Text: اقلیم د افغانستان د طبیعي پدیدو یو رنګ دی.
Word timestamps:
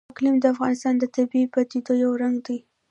اقلیم 0.13 0.35
د 0.39 0.45
افغانستان 0.53 0.93
د 0.99 1.03
طبیعي 1.15 1.45
پدیدو 1.53 1.93
یو 2.03 2.11
رنګ 2.21 2.35
دی. 2.47 2.57